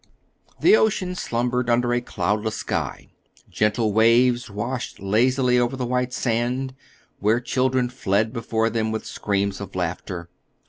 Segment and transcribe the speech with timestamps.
[0.59, 3.09] The ocean slumbered under a cloudless sky.
[3.51, 6.73] Gentle waves washed lazily over the white sand,
[7.19, 10.27] where children fled before them with screams of laughter.